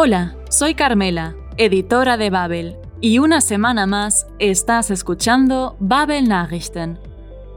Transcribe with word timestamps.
Hola, 0.00 0.36
soy 0.48 0.74
Carmela, 0.74 1.34
editora 1.56 2.16
de 2.16 2.30
Babel, 2.30 2.76
y 3.00 3.18
una 3.18 3.40
semana 3.40 3.84
más 3.84 4.28
estás 4.38 4.92
escuchando 4.92 5.74
Babel 5.80 6.28
Nachrichten. 6.28 7.00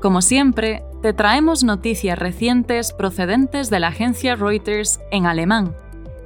Como 0.02 0.23
siempre, 0.23 0.83
te 1.04 1.14
traemos 1.14 1.64
noticias 1.64 2.18
recientes 2.18 2.93
procedentes 2.93 3.69
de 3.69 3.79
la 3.79 3.89
agencia 3.89 4.36
Reuters 4.36 5.00
en 5.11 5.27
alemán, 5.27 5.75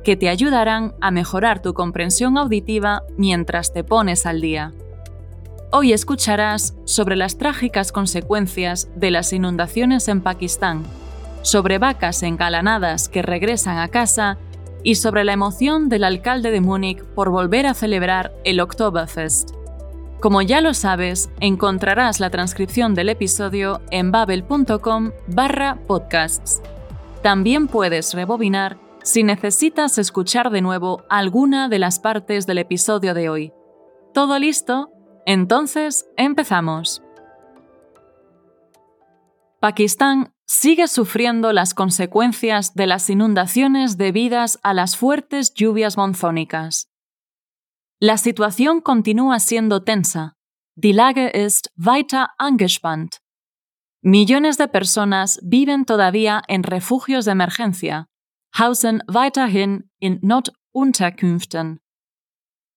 que 0.05 0.15
te 0.15 0.29
ayudarán 0.29 0.93
a 1.01 1.11
mejorar 1.11 1.61
tu 1.61 1.73
comprensión 1.73 2.37
auditiva 2.37 3.03
mientras 3.17 3.73
te 3.73 3.83
pones 3.83 4.25
al 4.25 4.39
día. 4.39 4.71
Hoy 5.73 5.91
escucharás 5.91 6.75
sobre 6.85 7.17
las 7.17 7.37
trágicas 7.37 7.91
consecuencias 7.91 8.87
de 8.95 9.11
las 9.11 9.33
inundaciones 9.33 10.07
en 10.07 10.21
Pakistán, 10.21 10.83
sobre 11.41 11.77
vacas 11.77 12.23
engalanadas 12.23 13.09
que 13.09 13.21
regresan 13.21 13.79
a 13.79 13.89
casa 13.89 14.37
y 14.85 14.95
sobre 14.95 15.23
la 15.23 15.33
emoción 15.33 15.89
del 15.89 16.03
alcalde 16.03 16.51
de 16.51 16.61
Múnich 16.61 17.03
por 17.15 17.31
volver 17.31 17.65
a 17.65 17.73
celebrar 17.73 18.31
el 18.45 18.59
Oktoberfest. 18.61 19.49
Como 20.21 20.43
ya 20.43 20.61
lo 20.61 20.75
sabes, 20.75 21.29
encontrarás 21.39 22.19
la 22.19 22.29
transcripción 22.29 22.93
del 22.93 23.09
episodio 23.09 23.81
en 23.89 24.11
babel.com 24.11 25.11
barra 25.27 25.79
podcasts. 25.87 26.61
También 27.23 27.67
puedes 27.67 28.13
rebobinar 28.13 28.77
si 29.01 29.23
necesitas 29.23 29.97
escuchar 29.97 30.51
de 30.51 30.61
nuevo 30.61 31.03
alguna 31.09 31.67
de 31.67 31.79
las 31.79 31.99
partes 31.99 32.45
del 32.45 32.59
episodio 32.59 33.15
de 33.15 33.27
hoy. 33.27 33.53
¿Todo 34.13 34.37
listo? 34.37 34.91
Entonces, 35.25 36.07
empezamos. 36.15 37.01
Pakistán 39.59 40.34
sigue 40.45 40.87
sufriendo 40.87 41.51
las 41.53 41.73
consecuencias 41.73 42.73
de 42.75 42.87
las 42.87 43.09
inundaciones 43.09 43.97
debidas 43.97 44.59
a 44.63 44.73
las 44.73 44.95
fuertes 44.97 45.53
lluvias 45.53 45.97
monzónicas. 45.97 46.89
La 47.99 48.17
situación 48.17 48.81
continúa 48.81 49.39
siendo 49.39 49.83
tensa. 49.83 50.37
Die 50.75 50.93
Lage 50.93 51.31
ist 51.33 51.69
weiter 51.77 52.27
angespannt. 52.37 53.17
Millones 54.01 54.57
de 54.57 54.67
personas 54.67 55.39
viven 55.41 55.85
todavía 55.85 56.43
en 56.47 56.63
refugios 56.63 57.25
de 57.25 57.31
emergencia, 57.31 58.09
hausen 58.51 59.01
weiterhin 59.07 59.89
in 59.99 60.19
Notunterkünften. 60.21 61.81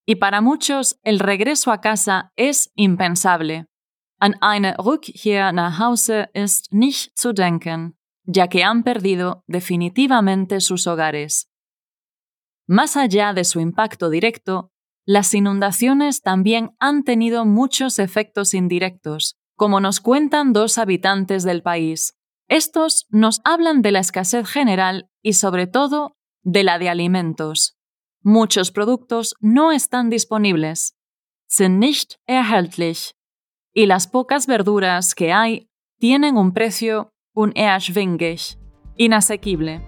Y 0.06 0.14
para 0.14 0.41
muchos 0.41 0.98
el 1.03 1.19
regreso 1.19 1.70
a 1.70 1.82
casa 1.82 2.32
es 2.36 2.70
impensable. 2.77 3.66
An 4.20 4.34
eine 4.41 4.77
Rückkehr 4.78 5.52
nach 5.52 5.78
Hause 5.78 6.28
ist 6.34 6.72
nicht 6.72 7.16
zu 7.16 7.33
denken, 7.33 7.97
ya 8.25 8.48
que 8.48 8.64
han 8.64 8.83
perdido 8.83 9.44
definitivamente 9.47 10.60
sus 10.60 10.86
hogares. 10.88 11.48
Más 12.66 12.97
allá 12.97 13.33
de 13.33 13.44
su 13.44 13.60
impacto 13.60 14.10
directo, 14.10 14.72
las 15.06 15.33
inundaciones 15.34 16.20
también 16.20 16.72
han 16.80 17.05
tenido 17.05 17.44
muchos 17.47 17.98
efectos 18.00 18.55
indirectos, 18.55 19.38
como 19.56 19.80
nos 19.80 20.00
cuentan 20.00 20.53
dos 20.53 20.78
habitantes 20.78 21.44
del 21.44 21.62
país. 21.62 22.14
Estos 22.48 23.06
nos 23.10 23.41
hablan 23.44 23.82
de 23.82 23.92
la 23.92 24.00
escasez 24.00 24.48
general 24.48 25.08
y 25.22 25.34
sobre 25.34 25.66
todo 25.69 26.16
de 26.42 26.64
la 26.64 26.78
de 26.78 26.88
alimentos. 26.88 27.78
Muchos 28.22 28.72
productos 28.72 29.36
no 29.41 29.70
están 29.70 30.10
disponibles. 30.10 30.97
Sind 31.47 31.78
nicht 31.78 32.19
erhältlich 32.27 33.17
y 33.74 33.86
las 33.86 34.06
pocas 34.06 34.47
verduras 34.47 35.14
que 35.14 35.33
hay 35.33 35.69
tienen 35.98 36.36
un 36.36 36.52
precio 36.52 37.11
unerschwinglich, 37.34 38.56
inasequible. 38.97 39.80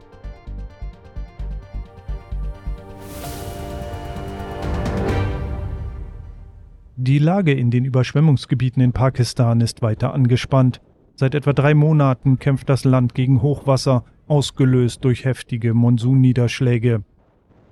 Die 6.97 7.19
Lage 7.19 7.53
in 7.53 7.71
den 7.71 7.87
Überschwemmungsgebieten 7.87 8.83
in 8.83 8.93
Pakistan 8.93 9.63
ist 9.63 9.81
weiter 9.81 10.13
angespannt. 10.13 10.83
Seit 11.15 11.35
etwa 11.35 11.55
drei 11.55 11.75
Monaten 11.75 12.39
kämpft 12.39 12.69
das 12.69 12.85
Land 12.85 13.15
gegen 13.15 13.41
Hochwasser, 13.41 14.05
ausgelöst 14.27 15.03
durch 15.05 15.25
heftige 15.25 15.73
Monsunniederschläge. 15.73 17.03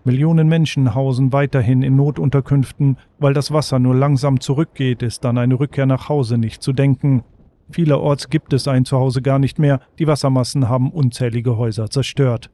Millionen 0.08 0.48
Menschen 0.48 0.94
hausen 0.94 1.34
weiterhin 1.34 1.82
in 1.82 1.94
Notunterkünften, 1.94 2.96
weil 3.18 3.34
das 3.34 3.52
Wasser 3.52 3.78
nur 3.78 3.94
langsam 3.94 4.40
zurückgeht, 4.40 5.02
ist 5.02 5.26
an 5.26 5.36
eine 5.36 5.60
Rückkehr 5.60 5.84
nach 5.84 6.08
Hause 6.08 6.38
nicht 6.38 6.62
zu 6.62 6.72
denken. 6.72 7.24
Vielerorts 7.70 8.30
gibt 8.30 8.54
es 8.54 8.66
ein 8.68 8.86
Zuhause 8.86 9.20
gar 9.20 9.38
nicht 9.38 9.58
mehr, 9.58 9.80
die 9.98 10.06
Wassermassen 10.06 10.70
haben 10.70 10.90
unzählige 10.90 11.58
Häuser 11.58 11.90
zerstört. 11.90 12.48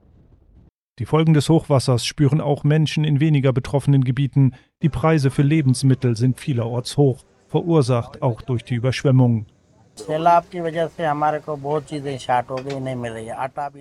Die 0.99 1.05
Folgen 1.05 1.33
des 1.33 1.49
Hochwassers 1.49 2.05
spüren 2.05 2.41
auch 2.41 2.65
Menschen 2.65 3.05
in 3.05 3.21
weniger 3.21 3.53
betroffenen 3.53 4.03
Gebieten. 4.03 4.55
Die 4.83 4.89
Preise 4.89 5.31
für 5.31 5.43
Lebensmittel 5.43 6.17
sind 6.17 6.41
vielerorts 6.41 6.97
hoch, 6.97 7.23
verursacht 7.47 8.21
auch 8.21 8.43
durch 8.43 8.65
die 8.65 8.75
Überschwemmungen. 8.75 9.47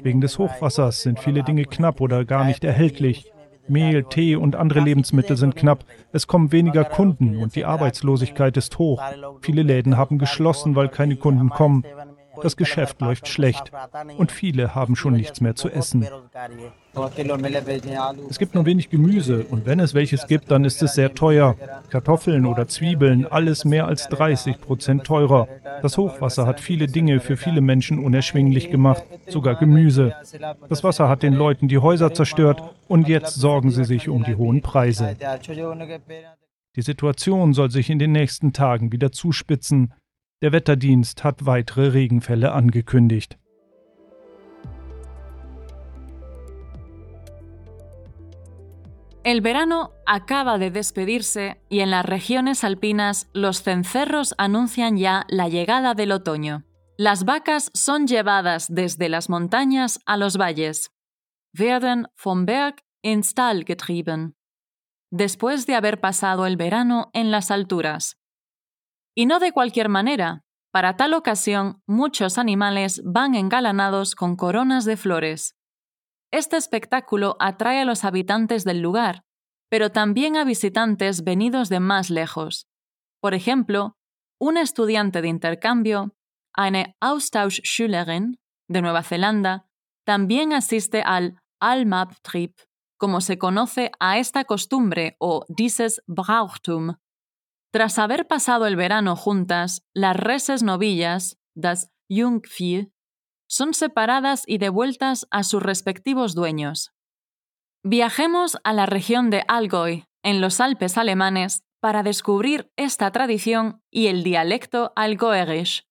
Wegen 0.03 0.21
des 0.21 0.37
Hochwassers 0.37 1.01
sind 1.01 1.19
viele 1.19 1.41
Dinge 1.41 1.65
knapp 1.65 2.01
oder 2.01 2.23
gar 2.23 2.45
nicht 2.45 2.63
erhältlich. 2.63 3.32
Mehl, 3.67 4.03
Tee 4.03 4.35
und 4.35 4.55
andere 4.55 4.81
Lebensmittel 4.81 5.37
sind 5.37 5.55
knapp. 5.55 5.85
Es 6.11 6.27
kommen 6.27 6.51
weniger 6.51 6.83
Kunden 6.83 7.37
und 7.37 7.55
die 7.55 7.65
Arbeitslosigkeit 7.65 8.57
ist 8.57 8.77
hoch. 8.77 9.01
Viele 9.41 9.63
Läden 9.63 9.97
haben 9.97 10.17
geschlossen, 10.17 10.75
weil 10.75 10.89
keine 10.89 11.15
Kunden 11.15 11.49
kommen. 11.49 11.83
Das 12.41 12.57
Geschäft 12.57 13.01
läuft 13.01 13.27
schlecht 13.27 13.71
und 14.17 14.31
viele 14.31 14.75
haben 14.75 14.95
schon 14.95 15.13
nichts 15.13 15.41
mehr 15.41 15.55
zu 15.55 15.69
essen. 15.69 16.07
Es 18.29 18.37
gibt 18.37 18.55
nur 18.55 18.65
wenig 18.65 18.89
Gemüse 18.89 19.45
und 19.49 19.65
wenn 19.65 19.79
es 19.79 19.93
welches 19.93 20.27
gibt, 20.27 20.51
dann 20.51 20.63
ist 20.63 20.81
es 20.83 20.93
sehr 20.93 21.13
teuer. 21.13 21.55
Kartoffeln 21.89 22.45
oder 22.45 22.67
Zwiebeln, 22.67 23.25
alles 23.25 23.65
mehr 23.65 23.87
als 23.87 24.07
30 24.09 24.61
Prozent 24.61 25.03
teurer. 25.03 25.47
Das 25.81 25.97
Hochwasser 25.97 26.45
hat 26.45 26.59
viele 26.59 26.87
Dinge 26.87 27.19
für 27.19 27.37
viele 27.37 27.61
Menschen 27.61 27.99
unerschwinglich 27.99 28.69
gemacht, 28.69 29.03
sogar 29.27 29.55
Gemüse. 29.55 30.13
Das 30.69 30.83
Wasser 30.83 31.09
hat 31.09 31.23
den 31.23 31.33
Leuten 31.33 31.67
die 31.67 31.79
Häuser 31.79 32.13
zerstört 32.13 32.61
und 32.87 33.07
jetzt 33.07 33.35
sorgen 33.35 33.71
sie 33.71 33.85
sich 33.85 34.09
um 34.09 34.23
die 34.23 34.35
hohen 34.35 34.61
Preise. 34.61 35.15
Die 36.75 36.81
Situation 36.81 37.53
soll 37.53 37.69
sich 37.69 37.89
in 37.89 37.99
den 37.99 38.11
nächsten 38.11 38.53
Tagen 38.53 38.91
wieder 38.91 39.11
zuspitzen. 39.11 39.93
Der 40.43 40.51
Wetterdienst 40.51 41.23
hat 41.23 41.45
weitere 41.45 41.93
Regenfälle 41.93 42.51
angekündigt. 42.51 43.37
El 49.23 49.39
verano 49.39 49.91
acaba 50.05 50.57
de 50.57 50.69
despedirse 50.69 51.61
y 51.69 51.79
en 51.79 51.91
las 51.91 52.05
regiones 52.05 52.65
alpinas 52.65 53.29
los 53.31 53.63
cencerros 53.63 54.35
anuncian 54.37 54.97
ya 54.97 55.23
la 55.29 55.47
llegada 55.47 55.93
del 55.93 56.11
otoño. 56.11 56.65
Las 56.97 57.23
vacas 57.23 57.71
son 57.73 58.05
llevadas 58.05 58.67
desde 58.67 59.07
las 59.07 59.29
montañas 59.29 60.01
a 60.05 60.17
los 60.17 60.35
valles. 60.35 60.91
Werden 61.53 62.07
vom 62.21 62.45
Berg 62.45 62.83
ins 63.01 63.33
Tal 63.33 63.63
getrieben. 63.63 64.35
Después 65.09 65.65
de 65.67 65.75
haber 65.75 66.01
pasado 66.01 66.45
el 66.45 66.57
verano 66.57 67.11
en 67.13 67.31
las 67.31 67.49
alturas. 67.49 68.17
Y 69.15 69.25
no 69.25 69.39
de 69.39 69.51
cualquier 69.51 69.89
manera. 69.89 70.43
Para 70.71 70.97
tal 70.97 71.13
ocasión, 71.13 71.81
muchos 71.85 72.37
animales 72.37 73.01
van 73.05 73.35
engalanados 73.35 74.15
con 74.15 74.35
coronas 74.35 74.85
de 74.85 74.97
flores. 74.97 75.55
Este 76.31 76.57
espectáculo 76.57 77.35
atrae 77.39 77.81
a 77.81 77.85
los 77.85 78.03
habitantes 78.03 78.63
del 78.63 78.81
lugar, 78.81 79.23
pero 79.69 79.91
también 79.91 80.35
a 80.35 80.43
visitantes 80.43 81.23
venidos 81.23 81.69
de 81.69 81.79
más 81.79 82.09
lejos. 82.09 82.67
Por 83.21 83.35
ejemplo, 83.35 83.97
un 84.39 84.57
estudiante 84.57 85.21
de 85.21 85.27
intercambio, 85.27 86.15
eine 86.55 86.95
Austauschschülerin 86.99 88.39
de 88.67 88.81
Nueva 88.81 89.03
Zelanda, 89.03 89.67
también 90.05 90.53
asiste 90.53 91.03
al 91.03 91.39
Almab-Trip, 91.61 92.57
como 92.97 93.21
se 93.21 93.37
conoce 93.37 93.91
a 93.99 94.17
esta 94.17 94.43
costumbre 94.43 95.15
o 95.19 95.45
dieses 95.49 96.01
Brauchtum, 96.07 96.95
tras 97.73 97.97
haber 97.97 98.27
pasado 98.27 98.67
el 98.67 98.75
verano 98.75 99.15
juntas, 99.15 99.83
las 99.95 100.15
reses 100.15 100.61
novillas, 100.61 101.39
das 101.55 101.91
Jungvieh, 102.07 102.91
son 103.47 103.73
separadas 103.73 104.43
y 104.45 104.59
devueltas 104.59 105.27
a 105.31 105.41
sus 105.41 105.63
respectivos 105.63 106.35
dueños. 106.35 106.93
Viajemos 107.83 108.59
a 108.63 108.73
la 108.73 108.85
región 108.85 109.31
de 109.31 109.43
Allgäu, 109.47 110.05
en 110.21 110.39
los 110.39 110.61
Alpes 110.61 110.99
alemanes, 110.99 111.63
para 111.79 112.03
descubrir 112.03 112.71
esta 112.75 113.11
tradición 113.11 113.81
y 113.89 114.05
el 114.05 114.23
dialecto 114.23 114.93
allgäuerisch. 114.95 115.87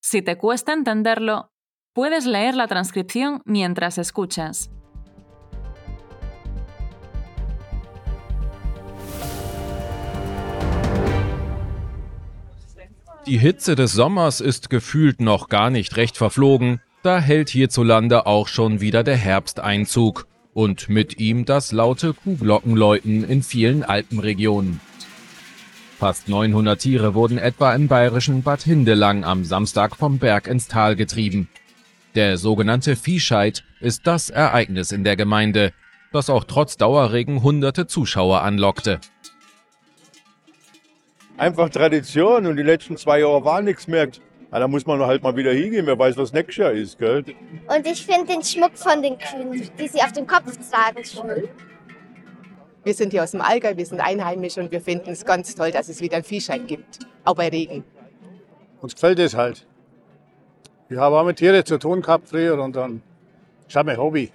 Si 0.00 0.22
te 0.22 0.38
cuesta 0.38 0.72
entenderlo, 0.72 1.50
puedes 1.92 2.24
leer 2.26 2.54
la 2.54 2.68
transcripción 2.68 3.42
mientras 3.44 3.98
escuchas. 3.98 4.70
Die 13.26 13.38
Hitze 13.38 13.74
des 13.74 13.92
Sommers 13.92 14.40
ist 14.40 14.70
gefühlt 14.70 15.20
noch 15.20 15.48
gar 15.48 15.68
nicht 15.68 15.96
recht 15.96 16.16
verflogen, 16.16 16.80
da 17.02 17.18
hält 17.18 17.48
hierzulande 17.48 18.24
auch 18.24 18.46
schon 18.46 18.80
wieder 18.80 19.02
der 19.02 19.16
Herbst 19.16 19.58
Einzug. 19.58 20.28
und 20.54 20.88
mit 20.88 21.18
ihm 21.18 21.44
das 21.44 21.72
laute 21.72 22.14
Kuhglockenläuten 22.14 23.28
in 23.28 23.42
vielen 23.42 23.82
Alpenregionen. 23.82 24.80
Fast 25.98 26.28
900 26.28 26.80
Tiere 26.80 27.14
wurden 27.14 27.36
etwa 27.36 27.74
im 27.74 27.88
bayerischen 27.88 28.42
Bad 28.42 28.62
Hindelang 28.62 29.24
am 29.24 29.44
Samstag 29.44 29.96
vom 29.96 30.18
Berg 30.18 30.46
ins 30.46 30.68
Tal 30.68 30.94
getrieben. 30.94 31.48
Der 32.14 32.38
sogenannte 32.38 32.94
Viehscheid 32.94 33.64
ist 33.80 34.06
das 34.06 34.30
Ereignis 34.30 34.92
in 34.92 35.04
der 35.04 35.16
Gemeinde, 35.16 35.72
das 36.12 36.30
auch 36.30 36.44
trotz 36.44 36.76
Dauerregen 36.76 37.42
hunderte 37.42 37.86
Zuschauer 37.86 38.42
anlockte. 38.42 39.00
Einfach 41.38 41.68
Tradition 41.68 42.46
und 42.46 42.56
die 42.56 42.62
letzten 42.62 42.96
zwei 42.96 43.20
Jahre 43.20 43.44
war 43.44 43.60
nichts 43.60 43.86
mehr. 43.86 44.08
Ja, 44.52 44.60
da 44.60 44.68
muss 44.68 44.86
man 44.86 45.00
halt 45.02 45.22
mal 45.22 45.36
wieder 45.36 45.52
hingehen, 45.52 45.86
wer 45.86 45.98
weiß, 45.98 46.16
was 46.16 46.32
nächstes 46.32 46.56
Jahr 46.56 46.72
ist, 46.72 46.98
gell? 46.98 47.24
Und 47.68 47.86
ich 47.86 48.06
finde 48.06 48.32
den 48.32 48.42
Schmuck 48.42 48.76
von 48.76 49.02
den 49.02 49.18
Kühen, 49.18 49.70
die 49.78 49.88
sie 49.88 50.00
auf 50.00 50.12
dem 50.12 50.26
Kopf 50.26 50.56
tragen, 50.70 51.04
schön. 51.04 51.48
Wir 52.84 52.94
sind 52.94 53.10
hier 53.10 53.24
aus 53.24 53.32
dem 53.32 53.40
Allgäu, 53.40 53.76
wir 53.76 53.84
sind 53.84 54.00
einheimisch 54.00 54.56
und 54.56 54.70
wir 54.70 54.80
finden 54.80 55.10
es 55.10 55.24
ganz 55.24 55.54
toll, 55.54 55.72
dass 55.72 55.88
es 55.88 56.00
wieder 56.00 56.16
einen 56.16 56.24
Viehschein 56.24 56.66
gibt, 56.66 57.00
auch 57.24 57.34
bei 57.34 57.48
Regen. 57.48 57.84
Uns 58.80 58.94
gefällt 58.94 59.18
es 59.18 59.34
halt. 59.34 59.66
Ich 60.88 60.96
habe 60.96 61.18
auch 61.18 61.24
mit 61.24 61.36
Tieren 61.36 61.64
zu 61.64 61.78
tun 61.78 62.00
gehabt 62.00 62.28
früher 62.28 62.62
und 62.62 62.76
dann 62.76 63.02
ist 63.66 63.74
das 63.74 63.84
mein 63.84 63.96
Hobby. 63.98 64.30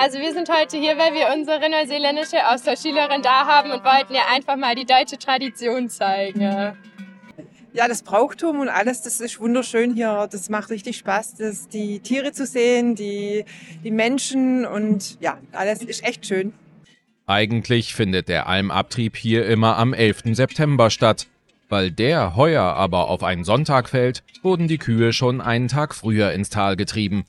Also 0.00 0.20
wir 0.20 0.32
sind 0.32 0.48
heute 0.48 0.76
hier, 0.76 0.96
weil 0.96 1.12
wir 1.12 1.26
unsere 1.34 1.68
neuseeländische 1.68 2.48
Austauschschülerin 2.48 3.20
da 3.20 3.46
haben 3.46 3.72
und 3.72 3.82
wollten 3.82 4.14
ihr 4.14 4.30
einfach 4.32 4.56
mal 4.56 4.76
die 4.76 4.84
deutsche 4.84 5.18
Tradition 5.18 5.88
zeigen. 5.88 6.40
Ja, 7.72 7.88
das 7.88 8.04
Brauchtum 8.04 8.60
und 8.60 8.68
alles, 8.68 9.02
das 9.02 9.20
ist 9.20 9.40
wunderschön 9.40 9.94
hier. 9.94 10.28
Das 10.30 10.48
macht 10.50 10.70
richtig 10.70 10.98
Spaß, 10.98 11.34
das, 11.34 11.66
die 11.66 11.98
Tiere 11.98 12.30
zu 12.30 12.46
sehen, 12.46 12.94
die, 12.94 13.44
die 13.82 13.90
Menschen 13.90 14.64
und 14.64 15.20
ja, 15.20 15.38
alles 15.50 15.82
ist 15.82 16.04
echt 16.04 16.24
schön. 16.26 16.52
Eigentlich 17.26 17.92
findet 17.92 18.28
der 18.28 18.46
Almabtrieb 18.46 19.16
hier 19.16 19.46
immer 19.46 19.78
am 19.78 19.92
11. 19.94 20.36
September 20.36 20.90
statt. 20.90 21.26
Weil 21.68 21.90
der 21.90 22.36
heuer 22.36 22.62
aber 22.62 23.10
auf 23.10 23.24
einen 23.24 23.44
Sonntag 23.44 23.88
fällt, 23.90 24.22
wurden 24.42 24.68
die 24.68 24.78
Kühe 24.78 25.12
schon 25.12 25.40
einen 25.40 25.66
Tag 25.66 25.94
früher 25.94 26.32
ins 26.32 26.50
Tal 26.50 26.76
getrieben. 26.76 27.24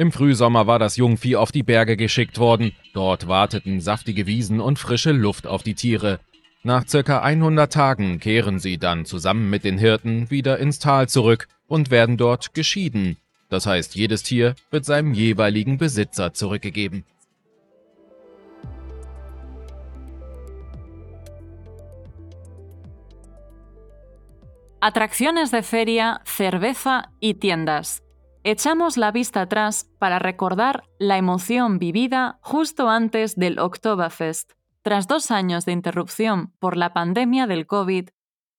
Im 0.00 0.12
Frühsommer 0.12 0.68
war 0.68 0.78
das 0.78 0.96
Jungvieh 0.96 1.34
auf 1.34 1.50
die 1.50 1.64
Berge 1.64 1.96
geschickt 1.96 2.38
worden. 2.38 2.70
Dort 2.94 3.26
warteten 3.26 3.80
saftige 3.80 4.28
Wiesen 4.28 4.60
und 4.60 4.78
frische 4.78 5.10
Luft 5.10 5.48
auf 5.48 5.64
die 5.64 5.74
Tiere. 5.74 6.20
Nach 6.62 6.86
circa 6.86 7.20
100 7.22 7.72
Tagen 7.72 8.20
kehren 8.20 8.60
sie 8.60 8.78
dann 8.78 9.06
zusammen 9.06 9.50
mit 9.50 9.64
den 9.64 9.76
Hirten 9.76 10.30
wieder 10.30 10.60
ins 10.60 10.78
Tal 10.78 11.08
zurück 11.08 11.48
und 11.66 11.90
werden 11.90 12.16
dort 12.16 12.54
geschieden. 12.54 13.16
Das 13.48 13.66
heißt, 13.66 13.96
jedes 13.96 14.22
Tier 14.22 14.54
wird 14.70 14.84
seinem 14.84 15.14
jeweiligen 15.14 15.78
Besitzer 15.78 16.32
zurückgegeben. 16.32 17.04
Atracciones 24.78 25.50
de 25.50 25.64
feria, 25.64 26.20
cerveza 26.24 27.06
y 27.20 27.34
tiendas. 27.34 28.00
Echamos 28.50 28.96
la 28.96 29.12
vista 29.12 29.42
atrás 29.42 29.90
para 29.98 30.18
recordar 30.18 30.84
la 30.98 31.18
emoción 31.18 31.78
vivida 31.78 32.38
justo 32.40 32.88
antes 32.88 33.36
del 33.36 33.58
Oktoberfest. 33.58 34.52
Tras 34.80 35.06
dos 35.06 35.30
años 35.30 35.66
de 35.66 35.72
interrupción 35.72 36.54
por 36.58 36.78
la 36.78 36.94
pandemia 36.94 37.46
del 37.46 37.66
COVID, 37.66 38.08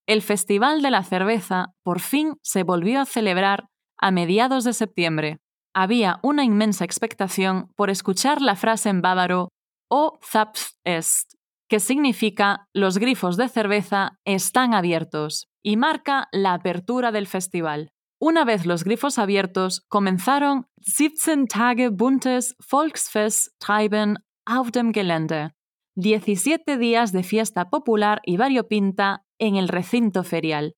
el 0.06 0.22
Festival 0.22 0.80
de 0.82 0.92
la 0.92 1.02
Cerveza 1.02 1.74
por 1.82 1.98
fin 1.98 2.36
se 2.40 2.62
volvió 2.62 3.00
a 3.00 3.04
celebrar 3.04 3.66
a 3.98 4.12
mediados 4.12 4.62
de 4.62 4.74
septiembre. 4.74 5.40
Había 5.74 6.20
una 6.22 6.44
inmensa 6.44 6.84
expectación 6.84 7.72
por 7.74 7.90
escuchar 7.90 8.40
la 8.40 8.54
frase 8.54 8.90
en 8.90 9.02
bávaro 9.02 9.48
O 9.88 10.20
Zapf 10.22 10.74
est, 10.84 11.34
que 11.68 11.80
significa 11.80 12.68
los 12.72 12.98
grifos 12.98 13.36
de 13.36 13.48
cerveza 13.48 14.20
están 14.24 14.72
abiertos 14.72 15.48
y 15.64 15.76
marca 15.76 16.28
la 16.30 16.54
apertura 16.54 17.10
del 17.10 17.26
festival. 17.26 17.90
Una 18.22 18.44
vez 18.44 18.66
los 18.66 18.84
grifos 18.84 19.18
abiertos, 19.18 19.80
comenzaron 19.88 20.66
17 20.76 21.46
Tage 21.46 21.88
buntes 21.88 22.54
Volksfest 22.70 23.58
treiben 23.58 24.18
auf 24.44 24.70
dem 24.72 24.92
Gelände, 24.92 25.54
17 25.96 26.76
días 26.76 27.12
de 27.12 27.22
fiesta 27.22 27.70
popular 27.70 28.20
y 28.22 28.36
variopinta 28.36 29.24
en 29.38 29.56
el 29.56 29.68
recinto 29.68 30.22
ferial. 30.22 30.74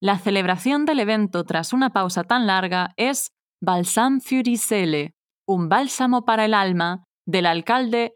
La 0.00 0.18
celebración 0.18 0.86
del 0.86 1.00
evento 1.00 1.44
tras 1.44 1.74
una 1.74 1.90
pausa 1.90 2.24
tan 2.24 2.46
larga 2.46 2.94
es 2.96 3.30
Balsam 3.60 4.22
für 4.22 4.42
die 4.42 4.56
Seele, 4.56 5.12
un 5.46 5.68
bálsamo 5.68 6.24
para 6.24 6.46
el 6.46 6.54
alma, 6.54 7.04
del 7.26 7.44
alcalde 7.44 8.14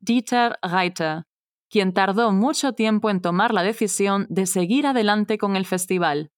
Dieter 0.00 0.56
Reiter, 0.62 1.24
quien 1.68 1.92
tardó 1.92 2.30
mucho 2.30 2.74
tiempo 2.74 3.10
en 3.10 3.20
tomar 3.20 3.52
la 3.52 3.64
decisión 3.64 4.26
de 4.28 4.46
seguir 4.46 4.86
adelante 4.86 5.36
con 5.36 5.56
el 5.56 5.66
festival. 5.66 6.30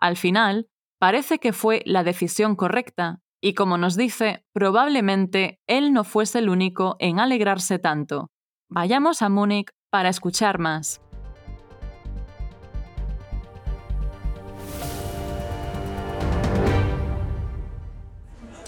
Al 0.00 0.16
final, 0.16 0.68
parece 0.98 1.38
que 1.38 1.52
fue 1.52 1.82
la 1.84 2.02
decisión 2.02 2.56
correcta, 2.56 3.20
y 3.42 3.54
como 3.54 3.78
nos 3.78 3.96
dice, 3.96 4.44
probablemente 4.52 5.60
él 5.66 5.92
no 5.92 6.04
fuese 6.04 6.40
el 6.40 6.48
único 6.48 6.96
en 6.98 7.20
alegrarse 7.20 7.78
tanto. 7.78 8.30
Vayamos 8.68 9.22
a 9.22 9.28
Múnich 9.28 9.70
para 9.90 10.08
escuchar 10.08 10.58
más. 10.58 11.00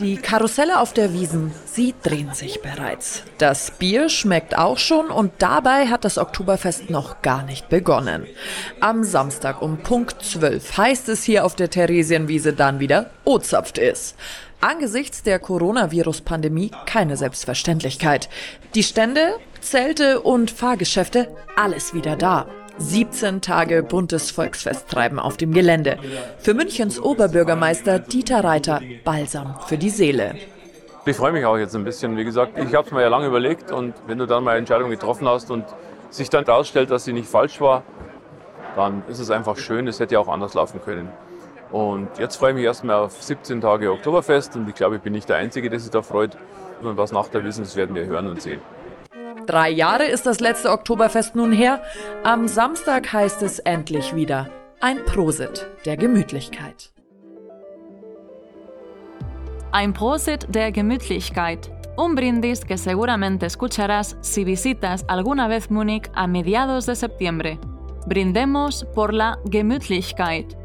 Die 0.03 0.17
Karusselle 0.17 0.81
auf 0.81 0.93
der 0.93 1.13
Wiesen, 1.13 1.53
sie 1.65 1.95
drehen 2.03 2.35
sich 2.35 2.61
bereits. 2.61 3.23
Das 3.39 3.71
Bier 3.71 4.09
schmeckt 4.09 4.59
auch 4.59 4.79
schon 4.79 5.07
und 5.11 5.31
dabei 5.39 5.87
hat 5.87 6.05
das 6.05 6.19
Oktoberfest 6.19 6.91
noch 6.91 7.23
gar 7.23 7.45
nicht 7.45 7.69
begonnen. 7.69 8.27
Am 8.81 9.05
Samstag 9.05 9.63
um 9.63 9.77
Punkt 9.79 10.21
12 10.21 10.77
heißt 10.77 11.09
es 11.09 11.23
hier 11.23 11.45
auf 11.45 11.55
der 11.55 11.71
Theresienwiese 11.71 12.53
dann 12.53 12.81
wieder 12.81 13.11
Ozapft 13.25 13.79
ist. 13.79 14.17
Angesichts 14.61 15.23
der 15.23 15.39
Coronavirus-Pandemie 15.39 16.73
keine 16.85 17.17
Selbstverständlichkeit. 17.17 18.29
Die 18.75 18.83
Stände, 18.83 19.35
Zelte 19.61 20.21
und 20.21 20.51
Fahrgeschäfte, 20.51 21.29
alles 21.55 21.95
wieder 21.95 22.17
da. 22.17 22.49
17 22.79 23.41
Tage 23.41 23.83
buntes 23.83 24.31
Volksfesttreiben 24.31 25.19
auf 25.19 25.37
dem 25.37 25.53
Gelände. 25.53 25.99
Für 26.39 26.55
Münchens 26.55 27.01
Oberbürgermeister 27.01 27.99
Dieter 27.99 28.45
Reiter 28.45 28.81
Balsam 29.05 29.57
für 29.67 29.79
die 29.79 29.91
Seele. 29.91 30.35
Ich 31.05 31.17
freue 31.17 31.33
mich 31.33 31.45
auch 31.45 31.57
jetzt 31.57 31.75
ein 31.75 31.85
bisschen. 31.85 32.17
Wie 32.17 32.25
gesagt, 32.25 32.59
ich 32.59 32.75
habe 32.75 32.87
es 32.87 32.93
mir 32.93 33.03
ja 33.03 33.09
lange 33.09 33.27
überlegt 33.27 33.73
und 33.73 33.95
wenn 34.07 34.19
du 34.19 34.27
dann 34.27 34.45
mal 34.45 34.53
eine 34.53 34.61
Entscheidung 34.61 34.91
getroffen 34.91 35.27
hast 35.27 35.51
und 35.51 35.65
sich 36.11 36.31
dann 36.31 36.45
herausstellt, 36.45 36.91
dass 36.91 37.05
sie 37.05 37.13
nicht 37.13 37.29
falsch 37.29 37.61
war, 37.61 37.83
dann 38.77 39.03
ist 39.09 39.19
es 39.19 39.31
einfach 39.31 39.57
schön. 39.57 39.89
Es 39.89 40.01
hätte 40.01 40.15
ja 40.15 40.21
auch 40.21 40.29
anders 40.29 40.55
laufen 40.55 40.81
können. 40.81 41.09
Und 41.73 42.09
jetzt 42.19 42.37
freue 42.37 42.51
ich 42.51 42.57
mich 42.57 42.65
erstmal 42.65 42.97
auf 42.97 43.23
17 43.23 43.61
Tage 43.63 43.91
Oktoberfest 43.91 44.57
und 44.57 44.69
ich 44.69 44.75
glaube, 44.75 44.97
ich 44.97 45.03
bin 45.03 45.13
nicht 45.13 45.29
der 45.29 45.37
Einzige, 45.37 45.71
der 45.71 45.81
sich 45.81 45.91
da 45.91 46.03
freut. 46.03 46.37
Und 46.83 46.97
was 46.97 47.13
nach 47.13 47.29
der 47.29 47.45
wissen, 47.45 47.65
das 47.65 47.77
werden 47.77 47.95
wir 47.95 48.05
hören 48.05 48.29
und 48.29 48.43
sehen. 48.43 48.61
Drei 49.47 49.71
Jahre 49.71 50.05
ist 50.05 50.27
das 50.27 50.41
letzte 50.41 50.71
Oktoberfest 50.71 51.35
nun 51.35 51.53
her. 51.53 51.83
Am 52.23 52.49
Samstag 52.49 53.13
heißt 53.13 53.43
es 53.43 53.59
endlich 53.59 54.15
wieder 54.15 54.51
ein 54.81 55.05
Prosit 55.05 55.67
der 55.85 55.97
Gemütlichkeit. 55.97 56.91
Ein 59.71 59.93
Prosit 59.93 60.47
der 60.49 60.73
Gemütlichkeit. 60.73 61.71
Un 61.97 62.15
brindis 62.15 62.65
que 62.67 62.77
seguramente 62.77 63.47
escucharás 63.47 64.17
si 64.23 64.45
visitas 64.45 65.05
alguna 65.07 65.47
vez 65.47 65.71
Múnich 65.71 66.11
a 66.15 66.27
mediados 66.27 66.87
de 66.87 66.97
septiembre. 66.97 67.59
Brindemos 68.07 68.85
por 68.93 69.15
la 69.15 69.39
Gemütlichkeit, 69.49 70.57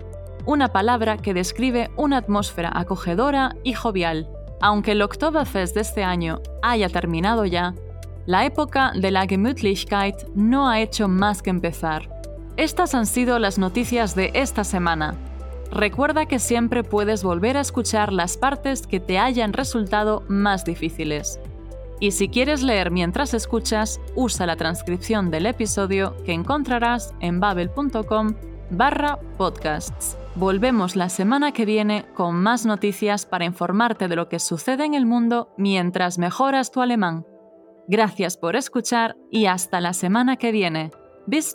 una 0.46 0.70
palabra 0.70 1.18
que 1.18 1.36
describe 1.36 1.92
una 1.96 2.18
atmósfera 2.18 2.72
acogedora 2.74 3.56
y 3.64 3.74
jovial. 3.74 4.28
Aunque 4.62 4.94
el 4.94 5.04
Oktoberfest 5.04 5.76
de 5.76 5.82
este 5.82 6.04
año 6.04 6.42
haya 6.64 6.90
terminado 6.90 7.46
ya, 7.46 7.76
la 8.28 8.46
época 8.46 8.92
de 8.94 9.10
la 9.10 9.26
Gemütlichkeit 9.26 10.16
no 10.36 10.70
ha 10.70 10.82
hecho 10.82 11.08
más 11.08 11.42
que 11.42 11.50
empezar. 11.50 12.10
Estas 12.58 12.94
han 12.94 13.06
sido 13.06 13.40
las 13.40 13.58
noticias 13.58 14.16
de 14.16 14.32
esta 14.34 14.66
semana. 14.66 15.16
Recuerda 15.72 16.26
que 16.26 16.38
siempre 16.38 16.84
puedes 16.84 17.24
volver 17.24 17.56
a 17.56 17.62
escuchar 17.62 18.12
las 18.12 18.36
partes 18.36 18.86
que 18.86 19.00
te 19.00 19.18
hayan 19.18 19.54
resultado 19.54 20.24
más 20.28 20.66
difíciles. 20.66 21.40
Y 22.02 22.12
si 22.12 22.28
quieres 22.28 22.64
leer 22.64 22.92
mientras 22.92 23.34
escuchas, 23.34 24.02
usa 24.14 24.46
la 24.46 24.58
transcripción 24.58 25.32
del 25.32 25.46
episodio 25.46 26.16
que 26.26 26.34
encontrarás 26.34 27.14
en 27.22 27.40
babel.com 27.40 28.36
barra 28.70 29.20
podcasts. 29.38 30.18
Volvemos 30.36 30.98
la 30.98 31.08
semana 31.08 31.54
que 31.54 31.66
viene 31.66 32.06
con 32.14 32.36
más 32.36 32.66
noticias 32.66 33.26
para 33.26 33.46
informarte 33.46 34.10
de 34.10 34.18
lo 34.18 34.28
que 34.28 34.40
sucede 34.40 34.84
en 34.84 34.96
el 34.96 35.06
mundo 35.06 35.54
mientras 35.58 36.18
mejoras 36.18 36.72
tu 36.72 36.82
alemán. 36.82 37.26
Gracias 37.88 38.38
por 38.38 38.56
escuchar 38.56 39.16
y 39.32 39.46
hasta 39.46 39.82
la 39.82 39.94
semana 39.94 40.36
que 40.36 40.52
viene. 40.52 40.92
Bis! 41.26 41.54